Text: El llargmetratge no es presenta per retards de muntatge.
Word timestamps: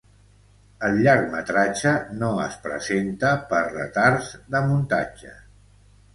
El 0.87 0.95
llargmetratge 1.07 1.91
no 2.23 2.31
es 2.47 2.57
presenta 2.65 3.35
per 3.53 3.61
retards 3.69 4.33
de 4.57 4.65
muntatge. 4.73 5.37